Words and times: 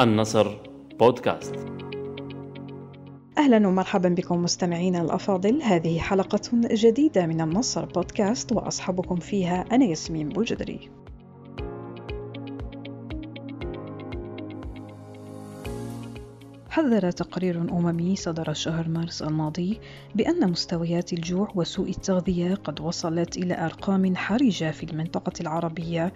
النصر 0.00 0.56
بودكاست. 0.98 1.54
أهلا 3.38 3.68
ومرحبا 3.68 4.08
بكم 4.08 4.42
مستمعينا 4.42 5.02
الأفاضل. 5.02 5.62
هذه 5.62 5.98
حلقة 5.98 6.40
جديدة 6.54 7.26
من 7.26 7.40
النصر 7.40 7.84
بودكاست 7.84 8.52
واصحبكم 8.52 9.16
فيها 9.16 9.64
أنا 9.72 9.84
ياسمين 9.84 10.28
بوجدري. 10.28 10.90
حذر 16.70 17.10
تقرير 17.10 17.60
أممي 17.60 18.16
صدر 18.16 18.52
شهر 18.52 18.88
مارس 18.88 19.22
الماضي 19.22 19.80
بأن 20.14 20.50
مستويات 20.50 21.12
الجوع 21.12 21.52
وسوء 21.54 21.90
التغذية 21.90 22.54
قد 22.54 22.80
وصلت 22.80 23.36
إلى 23.36 23.64
أرقام 23.64 24.16
حرجة 24.16 24.70
في 24.70 24.82
المنطقة 24.82 25.32
العربية 25.40 26.12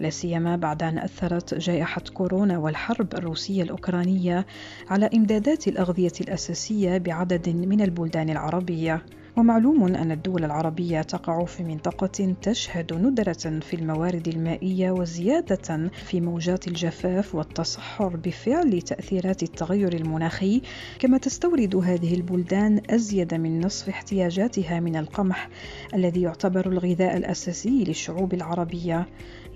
لا 0.00 0.10
سيما 0.10 0.56
بعد 0.56 0.82
أن 0.82 0.98
أثرت 0.98 1.54
جائحة 1.54 2.02
كورونا 2.14 2.58
والحرب 2.58 3.14
الروسية 3.14 3.62
الأوكرانية 3.62 4.46
على 4.90 5.10
إمدادات 5.14 5.68
الأغذية 5.68 6.12
الأساسية 6.20 6.98
بعدد 6.98 7.48
من 7.48 7.80
البلدان 7.80 8.30
العربية. 8.30 9.02
ومعلوم 9.36 9.94
أن 9.94 10.12
الدول 10.12 10.44
العربية 10.44 11.02
تقع 11.02 11.44
في 11.44 11.62
منطقة 11.62 12.34
تشهد 12.42 12.92
ندرة 12.92 13.60
في 13.60 13.74
الموارد 13.74 14.28
المائية 14.28 14.90
وزيادة 14.90 15.90
في 16.06 16.20
موجات 16.20 16.68
الجفاف 16.68 17.34
والتصحر 17.34 18.16
بفعل 18.16 18.82
تأثيرات 18.82 19.42
التغير 19.42 19.92
المناخي، 19.94 20.62
كما 20.98 21.18
تستورد 21.18 21.76
هذه 21.76 22.14
البلدان 22.14 22.80
أزيد 22.90 23.34
من 23.34 23.60
نصف 23.60 23.88
احتياجاتها 23.88 24.80
من 24.80 24.96
القمح 24.96 25.48
الذي 25.94 26.22
يعتبر 26.22 26.66
الغذاء 26.66 27.16
الأساسي 27.16 27.84
للشعوب 27.84 28.34
العربية. 28.34 29.06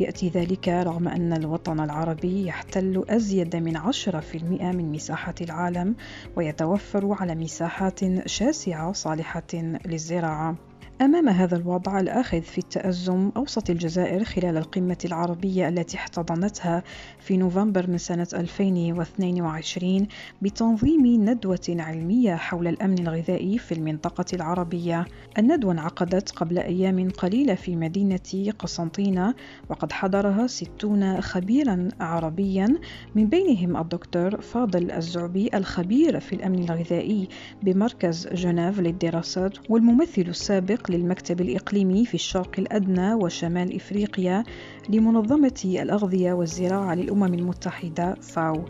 يأتي 0.00 0.28
ذلك 0.28 0.68
رغم 0.68 1.08
أن 1.08 1.32
الوطن 1.32 1.80
العربي 1.80 2.46
يحتل 2.46 3.04
أزيد 3.08 3.56
من 3.56 3.76
10% 3.76 4.72
من 4.72 4.92
مساحة 4.92 5.34
العالم 5.40 5.96
ويتوفر 6.36 7.16
على 7.20 7.34
مساحات 7.34 8.28
شاسعة 8.28 8.92
صالحة 8.92 9.42
للزراعة. 9.86 10.69
أمام 11.00 11.28
هذا 11.28 11.56
الوضع 11.56 12.00
الآخذ 12.00 12.40
في 12.42 12.58
التأزم 12.58 13.30
أوصت 13.36 13.70
الجزائر 13.70 14.24
خلال 14.24 14.56
القمة 14.56 14.98
العربية 15.04 15.68
التي 15.68 15.96
احتضنتها 15.96 16.82
في 17.18 17.36
نوفمبر 17.36 17.90
من 17.90 17.98
سنة 17.98 18.26
2022 18.34 20.06
بتنظيم 20.42 21.06
ندوة 21.30 21.60
علمية 21.68 22.34
حول 22.34 22.68
الأمن 22.68 22.98
الغذائي 22.98 23.58
في 23.58 23.72
المنطقة 23.72 24.24
العربية. 24.32 25.06
الندوة 25.38 25.72
انعقدت 25.72 26.30
قبل 26.30 26.58
أيام 26.58 27.10
قليلة 27.10 27.54
في 27.54 27.76
مدينة 27.76 28.52
قسنطينة 28.58 29.34
وقد 29.68 29.92
حضرها 29.92 30.46
ستون 30.46 31.20
خبيرا 31.20 31.88
عربيا 32.00 32.78
من 33.14 33.26
بينهم 33.26 33.76
الدكتور 33.76 34.40
فاضل 34.40 34.90
الزعبي 34.90 35.50
الخبير 35.54 36.20
في 36.20 36.34
الأمن 36.34 36.58
الغذائي 36.58 37.28
بمركز 37.62 38.28
جنيف 38.28 38.80
للدراسات 38.80 39.70
والممثل 39.70 40.22
السابق 40.28 40.89
للمكتب 40.90 41.40
الإقليمي 41.40 42.06
في 42.06 42.14
الشرق 42.14 42.50
الأدنى 42.58 43.14
وشمال 43.14 43.76
إفريقيا 43.76 44.44
لمنظمة 44.88 45.60
الأغذية 45.64 46.32
والزراعة 46.32 46.94
للأمم 46.94 47.34
المتحدة 47.34 48.14
فاو 48.14 48.64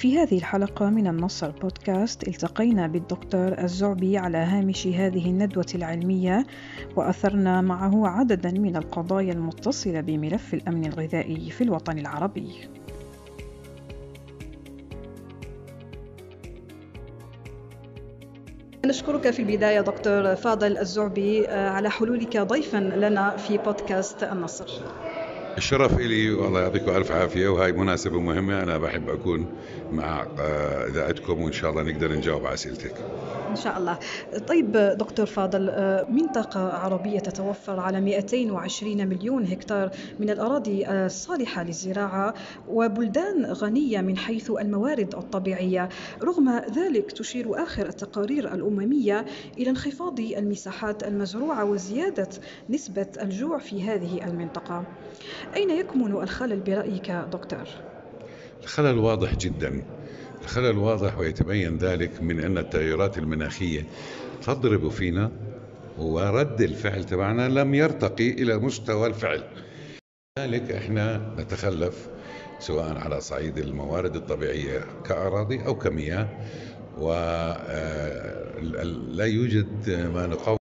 في 0.00 0.18
هذه 0.18 0.38
الحلقة 0.38 0.90
من 0.90 1.06
النصر 1.06 1.50
بودكاست 1.50 2.28
التقينا 2.28 2.86
بالدكتور 2.86 3.58
الزعبي 3.58 4.18
على 4.18 4.38
هامش 4.38 4.86
هذه 4.86 5.30
الندوة 5.30 5.66
العلمية 5.74 6.46
وأثرنا 6.96 7.60
معه 7.60 8.06
عددا 8.08 8.50
من 8.50 8.76
القضايا 8.76 9.32
المتصلة 9.32 10.00
بملف 10.00 10.54
الأمن 10.54 10.86
الغذائي 10.86 11.50
في 11.50 11.64
الوطن 11.64 11.98
العربي. 11.98 12.50
نشكرك 18.90 19.30
في 19.30 19.42
البداية 19.42 19.80
دكتور 19.80 20.36
فاضل 20.36 20.78
الزعبي 20.78 21.46
على 21.48 21.90
حلولك 21.90 22.36
ضيفا 22.36 22.76
لنا 22.76 23.36
في 23.36 23.58
بودكاست 23.58 24.22
النصر. 24.22 24.84
الشرف 25.60 25.98
إلي 25.98 26.30
والله 26.30 26.60
يعطيكم 26.60 26.96
ألف 26.96 27.12
عافية 27.12 27.48
وهاي 27.48 27.72
مناسبة 27.72 28.20
مهمة 28.20 28.62
أنا 28.62 28.78
بحب 28.78 29.08
أكون 29.08 29.46
مع 29.92 30.26
إذاعتكم 30.88 31.42
وإن 31.42 31.52
شاء 31.52 31.70
الله 31.70 31.82
نقدر 31.82 32.12
نجاوب 32.12 32.46
على 32.46 32.54
أسئلتك. 32.54 32.94
إن 33.50 33.56
شاء 33.56 33.78
الله. 33.78 33.98
طيب 34.48 34.72
دكتور 34.98 35.26
فاضل 35.26 35.70
منطقة 36.08 36.60
عربية 36.60 37.18
تتوفر 37.18 37.80
على 37.80 38.00
220 38.00 39.08
مليون 39.08 39.46
هكتار 39.46 39.90
من 40.20 40.30
الأراضي 40.30 40.86
الصالحة 40.88 41.62
للزراعة 41.62 42.34
وبلدان 42.68 43.44
غنية 43.46 44.00
من 44.00 44.16
حيث 44.16 44.50
الموارد 44.50 45.14
الطبيعية 45.14 45.88
رغم 46.22 46.62
ذلك 46.76 47.12
تشير 47.12 47.62
آخر 47.62 47.86
التقارير 47.86 48.54
الأممية 48.54 49.26
إلى 49.58 49.70
انخفاض 49.70 50.20
المساحات 50.20 51.02
المزروعة 51.02 51.64
وزيادة 51.64 52.28
نسبة 52.70 53.06
الجوع 53.22 53.58
في 53.58 53.82
هذه 53.82 54.24
المنطقة. 54.24 54.84
أين 55.56 55.70
يكمن 55.70 56.12
الخلل 56.12 56.60
برأيك 56.60 57.10
دكتور؟ 57.10 57.64
الخلل 58.62 58.98
واضح 58.98 59.34
جدا 59.34 59.82
الخلل 60.42 60.78
واضح 60.78 61.18
ويتبين 61.18 61.78
ذلك 61.78 62.22
من 62.22 62.40
أن 62.40 62.58
التغيرات 62.58 63.18
المناخية 63.18 63.86
تضرب 64.42 64.88
فينا 64.88 65.30
ورد 65.98 66.60
الفعل 66.60 67.04
تبعنا 67.04 67.48
لم 67.48 67.74
يرتقي 67.74 68.30
إلى 68.30 68.58
مستوى 68.58 69.06
الفعل 69.06 69.42
لذلك 70.38 70.70
إحنا 70.72 71.34
نتخلف 71.38 72.08
سواء 72.58 72.98
على 72.98 73.20
صعيد 73.20 73.58
الموارد 73.58 74.16
الطبيعية 74.16 74.84
كأراضي 75.06 75.66
أو 75.66 75.74
كمياه 75.74 76.28
ولا 76.98 77.64
يوجد 79.24 79.90
ما 80.14 80.26
نقوم 80.26 80.56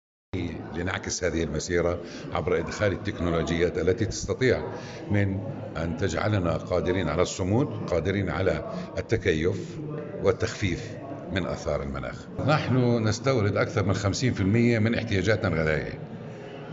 لنعكس 0.76 1.24
هذه 1.24 1.44
المسيرة 1.44 2.00
عبر 2.34 2.60
إدخال 2.60 2.92
التكنولوجيات 2.92 3.78
التي 3.78 4.06
تستطيع 4.06 4.64
من 5.12 5.40
أن 5.78 5.98
تجعلنا 5.98 6.58
قادرين 6.58 7.10
على 7.10 7.22
الصمود 7.22 7.68
قادرين 7.90 8.30
على 8.30 8.74
التكيف 8.98 9.78
والتخفيف 10.24 10.92
من 11.34 11.46
آثار 11.46 11.84
المناخ. 11.84 12.16
نحن 12.48 13.08
نستورد 13.08 13.58
أكثر 13.58 13.86
من 13.86 13.94
50% 13.94 14.80
من 14.80 14.96
احتياجاتنا 14.96 15.48
الغذائية. 15.48 16.00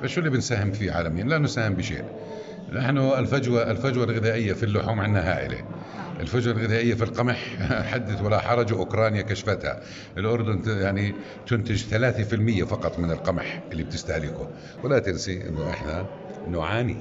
فشو 0.02 0.20
اللي 0.20 0.30
بنساهم 0.30 0.72
فيه 0.72 0.92
عالميا؟ 0.92 1.24
لا 1.24 1.38
نساهم 1.38 1.74
بشيء. 1.74 2.04
نحن 2.72 2.98
الفجوة 2.98 3.70
الفجوة 3.70 4.04
الغذائية 4.04 4.52
في 4.52 4.62
اللحوم 4.62 5.00
عندنا 5.00 5.32
هائلة. 5.32 5.64
الفجوة 6.20 6.54
الغذائية 6.54 6.94
في 6.94 7.04
القمح 7.04 7.56
حدث 7.92 8.22
ولا 8.22 8.38
حرج 8.38 8.72
أوكرانيا 8.72 9.22
كشفتها. 9.22 9.80
الأردن 10.18 10.80
يعني 10.80 11.14
تنتج 11.46 11.84
3% 11.84 12.64
فقط 12.64 12.98
من 12.98 13.10
القمح 13.10 13.62
اللي 13.72 13.84
بتستهلكه. 13.84 14.50
ولا 14.82 14.98
تنسي 14.98 15.48
أنه 15.48 15.70
إحنا 15.70 16.06
نعاني. 16.46 16.96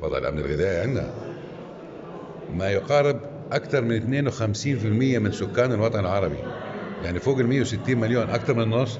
وضع 0.00 0.18
الأمن 0.18 0.38
الغذائي 0.38 0.80
عندنا. 0.80 1.14
ما 2.48 2.70
يقارب 2.70 3.20
أكثر 3.52 3.82
من 3.82 3.96
52% 3.96 5.18
من 5.18 5.32
سكان 5.32 5.72
الوطن 5.72 6.00
العربي. 6.00 6.38
يعني 7.04 7.20
فوق 7.20 7.38
ال 7.38 7.46
160 7.46 7.96
مليون 7.96 8.30
أكثر 8.30 8.54
من 8.54 8.62
النص 8.62 8.98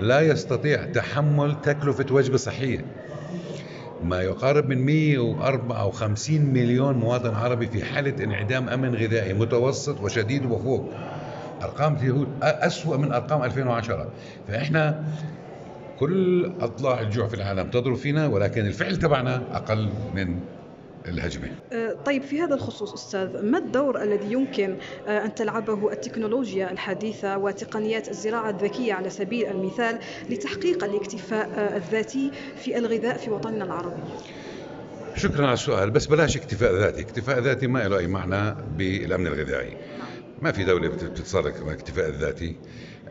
لا 0.00 0.20
يستطيع 0.20 0.84
تحمل 0.84 1.60
تكلفة 1.62 2.06
وجبة 2.10 2.36
صحية. 2.36 2.84
ما 4.04 4.22
يقارب 4.22 4.68
من 4.68 4.86
154 4.86 6.40
مليون 6.40 6.94
مواطن 6.94 7.34
عربي 7.34 7.66
في 7.66 7.84
حالة 7.84 8.24
انعدام 8.24 8.68
أمن 8.68 8.94
غذائي 8.94 9.34
متوسط 9.34 10.00
وشديد 10.00 10.46
وفوق. 10.46 10.90
أرقام 11.62 11.96
اليهود 11.96 12.28
أسوأ 12.42 12.96
من 12.96 13.12
أرقام 13.12 13.42
2010 13.44 14.08
فإحنا 14.48 15.04
كل 15.98 16.52
أضلاع 16.60 17.00
الجوع 17.00 17.26
في 17.28 17.34
العالم 17.34 17.70
تضرب 17.70 17.94
فينا 17.96 18.26
ولكن 18.26 18.66
الفعل 18.66 18.96
تبعنا 18.96 19.42
أقل 19.52 19.88
من 20.14 20.40
الهجمة. 21.08 21.48
طيب 22.04 22.22
في 22.22 22.40
هذا 22.40 22.54
الخصوص 22.54 22.92
أستاذ 22.92 23.42
ما 23.42 23.58
الدور 23.58 24.02
الذي 24.02 24.32
يمكن 24.32 24.76
أن 25.08 25.34
تلعبه 25.34 25.92
التكنولوجيا 25.92 26.70
الحديثة 26.72 27.38
وتقنيات 27.38 28.08
الزراعة 28.08 28.50
الذكية 28.50 28.94
على 28.94 29.10
سبيل 29.10 29.46
المثال 29.46 29.98
لتحقيق 30.30 30.84
الاكتفاء 30.84 31.76
الذاتي 31.76 32.30
في 32.56 32.78
الغذاء 32.78 33.16
في 33.16 33.30
وطننا 33.30 33.64
العربي؟ 33.64 34.02
شكرا 35.16 35.44
على 35.44 35.54
السؤال 35.54 35.90
بس 35.90 36.06
بلاش 36.06 36.36
اكتفاء 36.36 36.74
ذاتي. 36.74 37.00
اكتفاء 37.00 37.40
ذاتي 37.40 37.66
ما 37.66 37.88
له 37.88 37.98
أي 37.98 38.06
معنى 38.06 38.56
بالأمن 38.76 39.26
الغذائي. 39.26 39.76
ما 40.42 40.52
في 40.52 40.64
دولة 40.64 40.88
بتتصرف 40.88 41.62
الاكتفاء 41.62 42.08
الذاتي. 42.08 42.56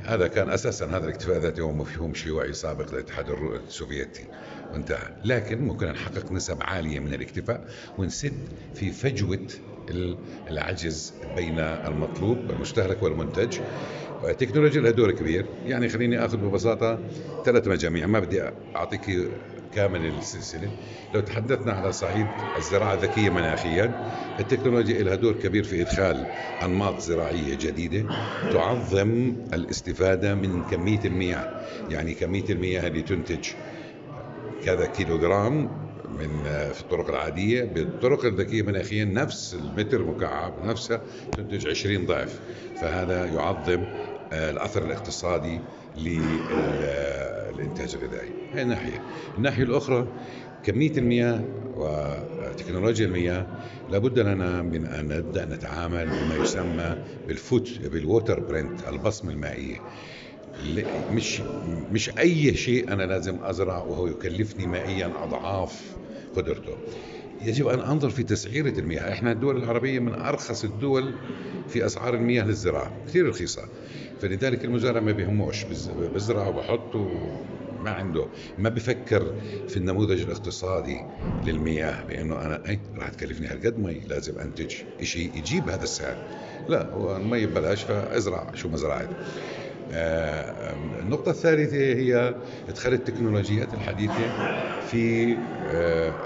هذا 0.01 0.27
كان 0.27 0.49
أساسا 0.49 0.85
هذا 0.85 1.05
الاكتفاء 1.05 1.37
الذاتي 1.37 1.61
هو 1.61 1.71
مفهوم 1.71 2.13
شيوعي 2.13 2.53
سابق 2.53 2.91
للاتحاد 2.91 3.29
السوفيتي. 3.67 4.23
وانتهى. 4.73 5.07
لكن 5.25 5.61
ممكن 5.61 5.87
نحقق 5.87 6.31
نسب 6.31 6.57
عالية 6.61 6.99
من 6.99 7.13
الاكتفاء 7.13 7.67
ونسد 7.97 8.33
في 8.75 8.91
فجوة 8.91 9.47
العجز 10.49 11.13
بين 11.35 11.59
المطلوب 11.59 12.51
المستهلك 12.51 13.03
والمنتج. 13.03 13.59
التكنولوجيا 14.23 14.81
لها 14.81 14.91
دور 14.91 15.11
كبير. 15.11 15.45
يعني 15.65 15.89
خليني 15.89 16.25
آخذ 16.25 16.37
ببساطة 16.37 16.99
ثلاث 17.45 17.67
مجاميع. 17.67 18.07
ما 18.07 18.19
بدي 18.19 18.41
أعطيك 18.75 19.29
كامل 19.75 20.05
السلسلة. 20.05 20.69
لو 21.13 21.19
تحدثنا 21.21 21.71
على 21.71 21.91
صعيد 21.91 22.27
الزراعة 22.57 22.93
الذكية 22.93 23.29
مناخيا 23.29 23.91
التكنولوجيا 24.39 25.03
لها 25.03 25.15
دور 25.15 25.33
كبير 25.33 25.63
في 25.63 25.81
إدخال 25.81 26.25
أنماط 26.63 26.99
زراعية 26.99 27.55
جديدة 27.55 28.05
تعظم 28.51 29.33
الاستفادة 29.53 30.35
من 30.35 30.63
كمية 30.63 30.99
المياه. 31.05 31.47
يعني 31.89 32.13
كمية 32.13 32.49
المياه 32.49 32.87
اللي 32.87 33.01
تنتج 33.01 33.47
كذا 34.65 34.85
كيلوغرام 34.85 35.69
من 36.19 36.43
في 36.73 36.81
الطرق 36.81 37.09
العادية 37.09 37.63
بالطرق 37.63 38.25
الذكية 38.25 38.61
مناخيا 38.61 39.05
نفس 39.05 39.53
المتر 39.53 40.03
مكعب 40.03 40.53
نفسها 40.65 41.01
تنتج 41.37 41.67
20 41.67 42.05
ضعف. 42.05 42.39
فهذا 42.81 43.25
يعظم 43.25 43.83
الأثر 44.33 44.85
الاقتصادي 44.85 45.59
للإنتاج 45.97 47.95
الغذائي. 47.95 48.29
هي 48.53 48.63
ناحية 48.63 49.03
الناحية 49.37 49.63
الأخرى 49.63 50.07
كمية 50.63 50.97
المياه 50.97 51.43
وتكنولوجيا 51.75 53.05
المياه 53.05 53.47
لابد 53.91 54.19
لنا 54.19 54.61
من 54.61 54.85
أن 54.85 55.07
نبدأ 55.07 55.45
نتعامل 55.45 56.05
بما 56.05 56.43
يسمى 56.43 56.95
بال 57.27 57.44
foot 57.44 57.79
بال 57.91 58.05
water 58.05 58.39
print 58.39 58.87
البصمة 58.87 59.31
المائية. 59.31 59.77
مش 61.11 61.41
مش 61.91 62.09
أي 62.19 62.53
شيء 62.53 62.93
أنا 62.93 63.03
لازم 63.03 63.37
ازرع 63.43 63.77
وهو 63.83 64.07
يكلفني 64.07 64.67
مائيا 64.67 65.11
أضعاف 65.23 65.95
قدرته. 66.35 66.77
يجب 67.41 67.67
أن 67.67 67.79
أنظر 67.79 68.09
في 68.09 68.23
تسعيرة 68.23 68.79
المياه. 68.79 69.13
إحنا 69.13 69.31
الدول 69.31 69.57
العربية 69.57 69.99
من 69.99 70.13
أرخص 70.13 70.63
الدول 70.63 71.13
في 71.69 71.85
أسعار 71.85 72.13
المياه 72.13 72.43
للزراعة 72.43 72.91
كثير 73.07 73.29
رخيصة. 73.29 73.61
فلذلك 74.21 74.65
المزارع 74.65 74.99
ما 74.99 75.11
بيهموش 75.11 75.63
بزرع 76.15 76.47
وبحط 76.47 76.95
ما 77.83 77.89
عنده. 77.89 78.25
ما 78.57 78.69
بفكر 78.69 79.33
في 79.67 79.77
النموذج 79.77 80.21
الاقتصادي 80.21 81.01
للمياه 81.45 82.03
بانه 82.03 82.41
أنا 82.41 82.69
أي 82.69 82.79
راح 82.97 83.09
تكلفني 83.09 83.47
هالقد 83.47 83.79
مي 83.79 84.01
لازم 84.07 84.39
أنتج 84.39 84.75
شيء 85.01 85.31
يجيب 85.35 85.69
هذا 85.69 85.83
السعر. 85.83 86.17
لا 86.69 86.89
هو 86.89 87.17
المي 87.17 87.45
ببلاش 87.45 87.83
فأزرع 87.83 88.51
شو 88.55 88.69
ما 88.69 88.77
زرعت. 88.77 89.09
النقطة 89.91 91.29
الثالثة 91.29 91.77
هي 91.77 92.35
إدخال 92.69 92.93
التكنولوجيات 92.93 93.73
الحديثة 93.73 94.53
في 94.91 95.37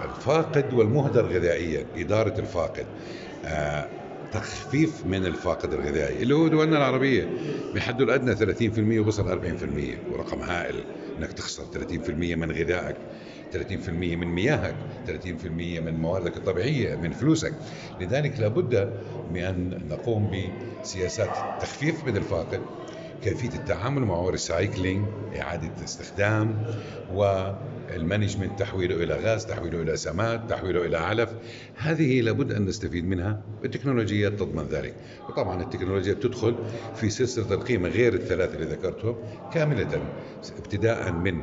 الفاقد 0.05 0.73
والمهدر 0.73 1.25
غذائيا 1.25 1.85
إدارة 1.97 2.39
الفاقد. 2.39 2.85
تخفيف 4.33 5.05
من 5.05 5.25
الفاقد 5.25 5.73
الغذائي 5.73 6.23
اللي 6.23 6.35
هو 6.35 6.47
دولنا 6.47 6.77
العربية 6.77 7.27
بحده 7.75 8.05
الأدنى 8.05 8.35
30% 8.35 8.99
ووصل 8.99 9.29
40% 9.29 10.11
ورقم 10.11 10.39
هائل 10.41 10.75
إنك 11.19 11.33
تخسر 11.33 11.63
30% 11.63 12.09
من 12.09 12.51
غذائك 12.51 12.95
30% 13.53 13.89
من 13.89 14.27
مياهك 14.27 14.75
30% 15.07 15.09
من 15.79 15.99
مواردك 15.99 16.37
الطبيعية 16.37 16.95
من 16.95 17.11
فلوسك. 17.11 17.53
لذلك 18.01 18.39
لابد 18.39 18.93
من 19.33 19.41
أن 19.43 19.87
نقوم 19.89 20.31
بسياسات 20.83 21.61
تخفيف 21.61 22.05
من 22.05 22.17
الفاقد 22.17 22.61
كيفية 23.23 23.49
التعامل 23.49 24.01
معه 24.01 24.29
recycling 24.29 25.05
إعادة 25.39 25.83
استخدام 25.83 26.63
وال 27.13 27.38
management 27.38 28.59
تحويله 28.59 28.95
إلى 28.95 29.13
غاز 29.13 29.45
تحويله 29.45 29.81
إلى 29.81 29.97
سماد 29.97 30.47
تحويله 30.47 30.85
إلى 30.85 30.97
علف. 30.97 31.29
هذه 31.75 32.21
لابد 32.21 32.51
أن 32.51 32.65
نستفيد 32.65 33.05
منها 33.05 33.41
التكنولوجيات 33.65 34.33
تضمن 34.33 34.63
ذلك. 34.63 34.95
وطبعا 35.29 35.61
التكنولوجيا 35.61 36.13
بتدخل 36.13 36.55
في 36.95 37.09
سلسلة 37.09 37.53
القيمة 37.53 37.89
غير 37.89 38.13
الثلاثة 38.13 38.55
اللي 38.55 38.65
ذكرتهم 38.65 39.15
كاملة 39.53 40.01
ابتداء 40.57 41.11
من 41.11 41.41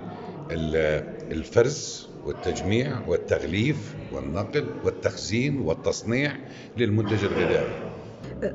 الفرز 1.31 2.09
والتجميع 2.27 3.01
والتغليف 3.07 3.95
والنقل 4.13 4.67
والتخزين 4.85 5.61
والتصنيع 5.61 6.33
للمنتج 6.77 7.25
الغذائي. 7.25 7.91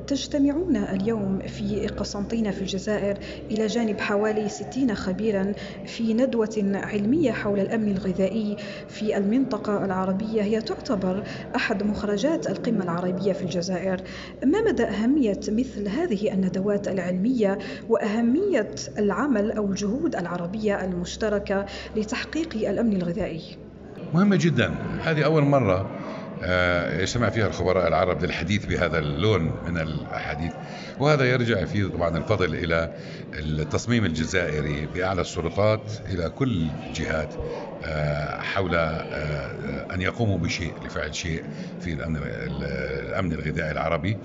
تجتمعون 0.06 0.76
اليوم 0.76 1.38
في 1.38 1.86
قسنطينة 1.86 2.50
في 2.50 2.60
الجزائر 2.60 3.18
إلى 3.50 3.66
جانب 3.66 4.00
حوالي 4.00 4.48
60 4.48 4.94
خبيرا 4.94 5.52
في 5.86 6.14
ندوة 6.14 6.72
علمية 6.74 7.32
حول 7.32 7.60
الأمن 7.60 7.88
الغذائي 7.88 8.56
في 8.88 9.16
المنطقة 9.16 9.84
العربية. 9.84 10.42
هي 10.42 10.60
تعتبر 10.60 11.22
أحد 11.56 11.82
مخرجات 11.82 12.46
القمة 12.46 12.84
العربية 12.84 13.32
في 13.32 13.42
الجزائر. 13.42 14.00
ما 14.44 14.58
مدى 14.68 14.84
أهمية 14.84 15.40
مثل 15.48 15.88
هذه 15.88 16.32
الندوات 16.32 16.88
العلمية 16.88 17.58
وأهمية 17.88 18.74
العمل 18.98 19.52
أو 19.52 19.66
الجهود 19.66 20.16
العربية 20.16 20.84
المشتركة 20.84 21.66
لتحقيق 21.96 22.68
الأمن 22.68 22.96
الغذائي؟ 22.96 23.42
مهمة 24.14 24.36
جدا. 24.36 24.74
هذه 25.02 25.24
أول 25.24 25.42
مرة 25.42 25.95
يجتمع 27.02 27.30
فيها 27.30 27.46
الخبراء 27.46 27.88
العرب 27.88 28.24
للحديث 28.24 28.66
بهذا 28.66 28.98
اللون 28.98 29.42
من 29.42 29.78
الحديث 29.78 30.52
وهذا 30.98 31.24
يرجع 31.24 31.64
فيه 31.64 31.86
طبعا 31.86 32.18
الفضل 32.18 32.54
إلى 32.54 32.92
التصميم 33.34 34.04
الجزائري 34.04 34.86
بأعلى 34.94 35.20
السلطات 35.20 35.80
إلى 36.10 36.30
كل 36.30 36.66
الجهات 36.86 37.34
حول 38.42 38.74
أن 39.94 40.00
يقوموا 40.00 40.38
بشيء 40.38 40.72
لفعل 40.84 41.14
شيء 41.14 41.44
في 41.80 41.92
الأمن 41.92 43.32
الغذائي 43.32 43.70
العربي. 43.70 44.16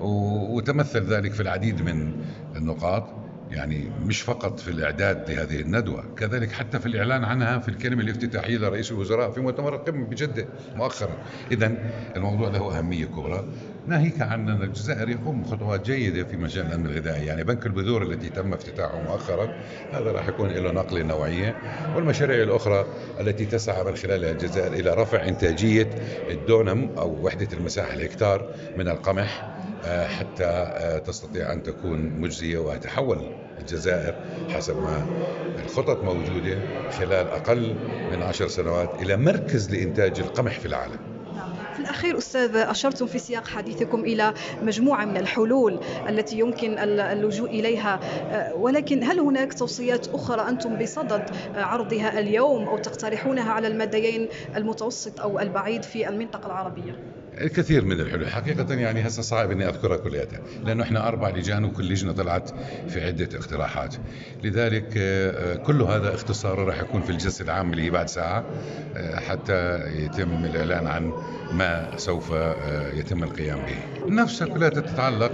وتمثل 0.00 1.04
ذلك 1.04 1.32
في 1.32 1.40
العديد 1.40 1.82
من 1.82 2.12
النقاط. 2.56 3.08
يعني 3.50 3.90
مش 4.04 4.22
فقط 4.22 4.60
في 4.60 4.68
الإعداد 4.68 5.30
لهذه 5.30 5.60
الندوة 5.60 6.04
كذلك 6.16 6.52
حتى 6.52 6.78
في 6.78 6.86
الإعلان 6.86 7.24
عنها 7.24 7.58
في 7.58 7.68
الكلمة 7.68 8.02
الافتتاحية 8.02 8.58
لرئيس 8.58 8.92
الوزراء 8.92 9.30
في 9.30 9.40
مؤتمر 9.40 9.74
القمة 9.74 10.06
بجدة 10.06 10.46
مؤخرا. 10.76 11.16
إذا 11.50 11.72
الموضوع 12.16 12.48
له 12.48 12.78
أهمية 12.78 13.04
كبرى. 13.04 13.44
ناهيك 13.86 14.20
عن 14.20 14.48
أن 14.48 14.62
الجزائر 14.62 15.08
يقوم 15.08 15.42
بخطوات 15.42 15.86
جيدة 15.86 16.24
في 16.24 16.36
مجال 16.36 16.66
الأمن 16.66 16.86
الغذائي 16.86 17.26
يعني 17.26 17.44
بنك 17.44 17.66
البذور 17.66 18.02
الذي 18.02 18.28
تم 18.28 18.52
افتتاحه 18.52 19.02
مؤخرا. 19.02 19.48
هذا 19.92 20.12
راح 20.12 20.28
يكون 20.28 20.48
له 20.48 20.72
نقلة 20.72 21.02
نوعية. 21.02 21.56
والمشاريع 21.96 22.42
الأخرى 22.42 22.86
التي 23.20 23.46
تسعى 23.46 23.84
من 23.84 23.96
خلالها 23.96 24.30
الجزائر 24.30 24.72
إلى 24.72 24.94
رفع 24.94 25.28
إنتاجية 25.28 25.90
الدونم 26.30 26.90
أو 26.98 27.26
وحدة 27.26 27.48
المساحة 27.52 27.94
الهكتار 27.94 28.54
من 28.76 28.88
القمح. 28.88 29.57
حتى 30.18 31.00
تستطيع 31.06 31.52
أن 31.52 31.62
تكون 31.62 31.98
مجزية 32.20 32.58
وتحول 32.58 33.18
الجزائر 33.58 34.14
حسب 34.48 34.76
ما 34.76 35.06
الخطط 35.64 36.04
موجودة 36.04 36.58
خلال 36.90 37.26
أقل 37.28 37.74
من 38.12 38.22
عشر 38.22 38.48
سنوات 38.48 39.02
إلى 39.02 39.16
مركز 39.16 39.70
لإنتاج 39.70 40.20
القمح 40.20 40.58
في 40.58 40.66
العالم. 40.66 40.98
في 41.74 41.80
الأخير 41.80 42.18
أستاذ 42.18 42.56
أشرتم 42.56 43.06
في 43.06 43.18
سياق 43.18 43.46
حديثكم 43.46 44.00
إلى 44.00 44.34
مجموعة 44.62 45.04
من 45.04 45.16
الحلول 45.16 45.80
التي 46.08 46.38
يمكن 46.38 46.78
اللجوء 46.78 47.50
إليها. 47.50 48.00
ولكن 48.54 49.02
هل 49.02 49.20
هناك 49.20 49.54
توصيات 49.54 50.08
أخرى 50.08 50.48
أنتم 50.48 50.78
بصدد 50.78 51.22
عرضها 51.54 52.18
اليوم 52.18 52.68
أو 52.68 52.78
تقترحونها 52.78 53.52
على 53.52 53.66
المديين 53.68 54.28
المتوسط 54.56 55.20
أو 55.20 55.40
البعيد 55.40 55.82
في 55.82 56.08
المنطقة 56.08 56.46
العربية؟ 56.46 56.96
الكثير 57.40 57.84
من 57.84 58.00
الحلول. 58.00 58.30
حقيقة 58.30 58.74
يعني 58.74 59.06
هسه 59.06 59.22
صعب 59.22 59.50
إني 59.50 59.68
أذكرها 59.68 59.96
كلها 59.96 60.26
لأنه 60.64 60.82
إحنا 60.82 61.08
أربع 61.08 61.28
لجان 61.28 61.64
وكل 61.64 61.88
لجنة 61.92 62.12
طلعت 62.12 62.50
في 62.88 63.04
عدة 63.06 63.38
اقتراحات. 63.38 63.94
لذلك 64.44 64.88
كل 65.66 65.82
هذا 65.82 66.14
اختصاره 66.14 66.64
راح 66.64 66.80
يكون 66.80 67.02
في 67.02 67.10
الجلسة 67.10 67.44
العامة 67.44 67.70
اللي 67.72 67.82
هي 67.82 67.90
بعد 67.90 68.08
ساعة 68.08 68.44
حتى 69.28 69.80
يتم 70.04 70.44
الإعلان 70.44 70.86
عن 70.86 71.12
ما 71.52 71.96
سوف 71.96 72.30
يتم 72.94 73.24
القيام 73.24 73.58
به. 73.58 74.08
نفسها 74.08 74.46
كلها 74.48 74.68
تتعلق 74.68 75.32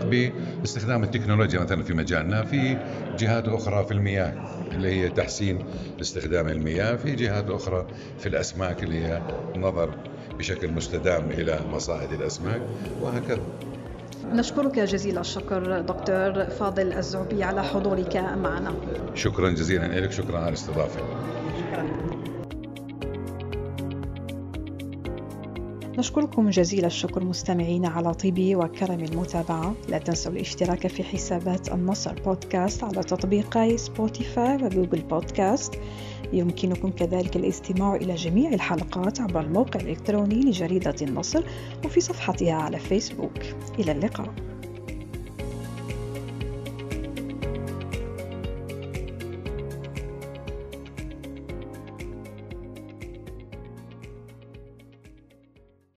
باستخدام 0.61 1.02
التكنولوجيا 1.04 1.61
مثلا 1.61 1.82
في 1.82 1.94
مجالنا 1.94 2.44
في 2.44 2.76
جهات 3.18 3.49
أخرى 3.49 3.84
في 3.84 3.92
المياه 3.92 4.32
اللي 4.73 4.88
هي 4.88 5.08
تحسين 5.08 5.64
استخدام 6.00 6.49
المياه 6.49 6.96
في 6.96 7.14
جهات 7.14 7.50
أخرى 7.50 7.87
في 8.18 8.28
الأسماك 8.28 8.82
اللي 8.82 9.06
هي 9.06 9.23
نظر 9.56 9.94
بشكل 10.38 10.72
مستدام 10.72 11.30
إلى 11.30 11.60
مصائد 11.72 12.12
الأسماك 12.12 12.60
وهكذا. 13.02 13.42
نشكرك 14.32 14.78
جزيل 14.78 15.18
الشكر 15.18 15.80
دكتور 15.80 16.44
فاضل 16.44 16.92
الزعبي 16.92 17.44
على 17.44 17.62
حضورك 17.62 18.16
معنا. 18.16 18.74
شكرا 19.14 19.50
جزيلا 19.50 20.00
لك 20.00 20.12
شكرا 20.12 20.38
على 20.38 20.48
الاستضافة. 20.48 21.00
شكرا. 21.58 21.86
نشكركم 25.98 26.50
جزيل 26.50 26.84
الشكر 26.84 27.24
مستمعين 27.24 27.86
على 27.86 28.14
طيب 28.14 28.56
وكرم 28.56 29.00
المتابعة. 29.00 29.74
لا 29.88 29.98
تنسوا 29.98 30.32
الاشتراك 30.32 30.86
في 30.86 31.04
حسابات 31.04 31.72
النصر 31.72 32.12
بودكاست 32.12 32.84
على 32.84 33.02
تطبيقي 33.02 33.76
سبوتيفاي 33.76 34.54
وجوجل 34.54 35.02
بودكاست. 35.02 35.74
يمكنكم 36.32 36.90
كذلك 36.90 37.36
الاستماع 37.36 37.96
إلى 37.96 38.14
جميع 38.14 38.52
الحلقات 38.52 39.20
عبر 39.20 39.40
الموقع 39.40 39.80
الإلكتروني 39.80 40.40
لجريدة 40.40 40.96
النصر 41.02 41.44
وفي 41.84 42.00
صفحتها 42.00 42.54
على 42.54 42.78
فيسبوك. 42.78 43.38
إلى 43.78 43.92
اللقاء. 43.92 44.53